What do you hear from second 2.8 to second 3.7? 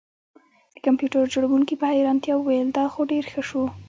خو ډیر ښه شو